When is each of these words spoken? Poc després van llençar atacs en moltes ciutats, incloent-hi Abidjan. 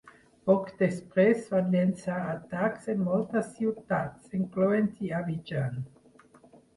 Poc 0.51 0.69
després 0.77 1.41
van 1.55 1.67
llençar 1.75 2.15
atacs 2.29 2.89
en 2.93 3.03
moltes 3.09 3.51
ciutats, 3.57 4.31
incloent-hi 4.39 5.13
Abidjan. 5.19 5.77